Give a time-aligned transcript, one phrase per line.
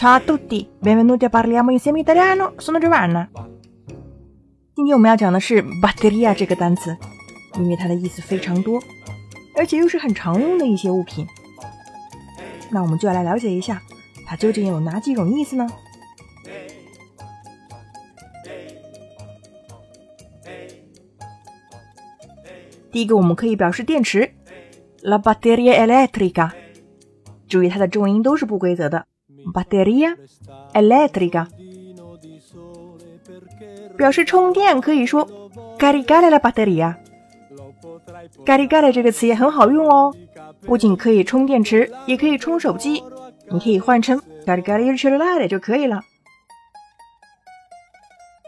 [0.00, 2.54] Ciao a tutti, benvenuti a parliamo insieme italiano.
[2.56, 3.28] Sono Giovanna。
[4.74, 6.96] 今天我们要讲的是 batteria 这个单词，
[7.56, 8.80] 因为它的意思非常多，
[9.54, 11.26] 而且又是很常用的一些物品。
[12.70, 13.82] 那我们就要来了解一下，
[14.24, 15.68] 它究竟有哪几种意思呢？
[22.90, 24.32] 第一个，我们可以表示电池
[25.02, 26.52] ，la batteria elettrica。
[27.46, 29.06] 注意它的重音都是不规则的
[29.52, 30.16] ，batteria
[30.74, 31.46] elettrica。
[33.96, 35.28] 表示充电可以说
[35.78, 36.96] caricare la batteria。
[38.46, 40.14] caricare 这个词也很好用哦，
[40.62, 43.02] 不仅可以充电池，也可以充手机。
[43.50, 46.02] 你可以换成 caricare il cellulare 就可以了。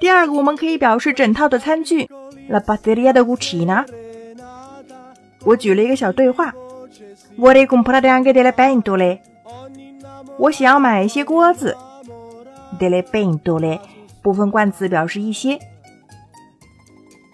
[0.00, 2.08] 第二个，我们可以表示整套的餐具
[2.48, 3.86] ，la batteria de cucina。
[5.44, 6.52] 我举了一个小对话
[7.38, 9.20] ，Vorrei comprare anche delle pentole。
[10.38, 11.76] 我想要买一些锅子
[12.78, 13.78] ，delle pentole
[14.22, 15.58] 部分冠词表示一些。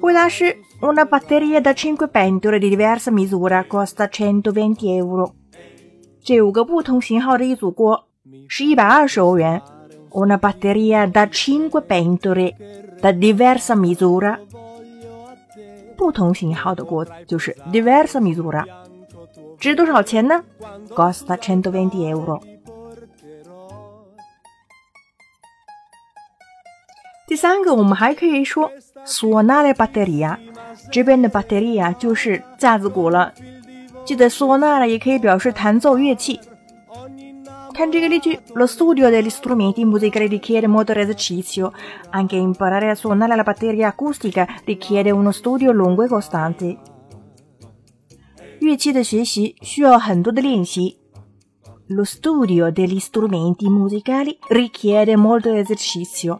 [0.00, 5.32] 回答是：Una batteria da cinque pentole di diversa misura costa centoventi euro。
[6.22, 8.06] 这五个不同型号的一组锅
[8.48, 9.62] 是一百二十欧元。
[10.10, 12.54] Una batteria da cinque pentole
[13.00, 14.38] da diversa misura。
[15.96, 18.64] 不同型号的锅就是 diversa misura，
[19.58, 20.42] 值多少钱呢
[20.88, 22.40] ？Costa centoventi euro。
[27.29, 28.71] 第三个，我们还可以说
[29.05, 30.37] suonare batteria，
[30.91, 33.33] 这边的 batteria 就是架子鼓了。
[34.05, 36.39] 记得 suonare 也可以表示弹奏乐器。
[37.73, 41.73] 看这个例句，Lo studio degli strumenti musicali richiede molto esercizio.
[42.11, 46.77] Anche imparare a suonare la batteria acustica richiede uno studio lungo e costante.
[48.59, 50.99] 乐器的学习需要很多的练习。
[51.89, 56.37] Lo studio degli strumenti musicali richiede molto esercizio.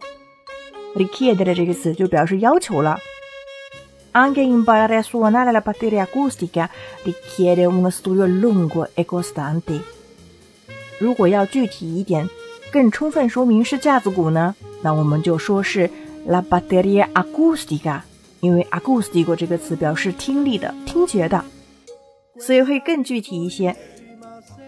[0.95, 2.97] Richiede 这个词就表示要求了。
[4.13, 6.69] Anche imparare a suonare la batteria acustica
[7.05, 9.79] richiede uno studio lungo e costante.
[10.99, 12.29] 如果要具体一点，
[12.73, 15.89] 更充分说明是架子鼓呢，那我们就说是
[16.27, 18.01] la batteria acustica，
[18.41, 21.43] 因为 acustico 这个词表示听力的、听觉的，
[22.37, 23.75] 所以会更具体一些。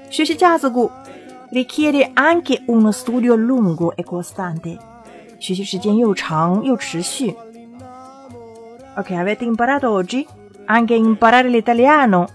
[0.09, 0.89] 学习架子鼓
[1.51, 4.77] ，richiede anche uno studio lungo e costante，
[5.43, 7.35] 学习时间又长又持续。
[8.95, 10.25] Ok，avete imparato oggi?
[10.67, 12.27] Anche imparare l'italiano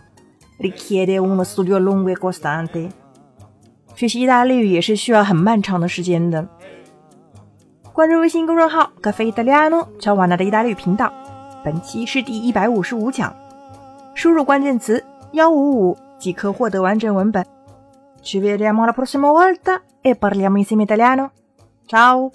[0.58, 2.90] richiede uno studio lungo e costante。
[3.94, 6.46] 学习意大利语也是需要很漫长的时间的。
[7.94, 11.10] 关注微信公众号“咖啡意大利诺”，乔瓦纳的意大利语频道。
[11.64, 13.34] 本期是第一百五十五讲，
[14.12, 15.02] 输入关键词
[15.32, 17.42] 幺五五即可获得完整文本。
[18.22, 21.30] Ci vediamo la prossima volta e parliamo insieme italiano.
[21.86, 22.30] Ciao!